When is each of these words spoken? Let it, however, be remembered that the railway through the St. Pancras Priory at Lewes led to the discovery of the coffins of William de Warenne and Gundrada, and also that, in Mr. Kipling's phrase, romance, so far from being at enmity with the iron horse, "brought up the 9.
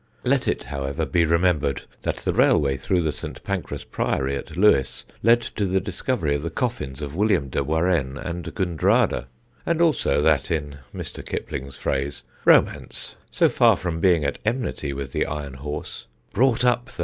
Let 0.23 0.47
it, 0.47 0.63
however, 0.63 1.05
be 1.05 1.25
remembered 1.25 1.83
that 2.01 2.15
the 2.17 2.33
railway 2.33 2.75
through 2.75 3.03
the 3.03 3.11
St. 3.11 3.43
Pancras 3.43 3.83
Priory 3.83 4.35
at 4.35 4.57
Lewes 4.57 5.05
led 5.21 5.41
to 5.41 5.67
the 5.67 5.79
discovery 5.79 6.33
of 6.33 6.41
the 6.41 6.49
coffins 6.49 7.03
of 7.03 7.13
William 7.15 7.49
de 7.49 7.63
Warenne 7.63 8.17
and 8.17 8.45
Gundrada, 8.55 9.25
and 9.63 9.79
also 9.79 10.23
that, 10.23 10.49
in 10.49 10.79
Mr. 10.91 11.23
Kipling's 11.23 11.75
phrase, 11.75 12.23
romance, 12.45 13.15
so 13.29 13.47
far 13.47 13.77
from 13.77 13.99
being 13.99 14.25
at 14.25 14.39
enmity 14.43 14.91
with 14.91 15.11
the 15.11 15.27
iron 15.27 15.53
horse, 15.53 16.07
"brought 16.33 16.65
up 16.65 16.85
the 16.85 16.91
9. 16.99 16.99